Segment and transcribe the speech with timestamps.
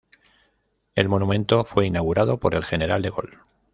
[0.95, 3.37] El monumento fue inaugurado por el General De Gaulle.